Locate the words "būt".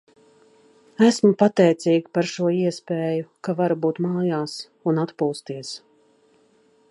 3.85-4.01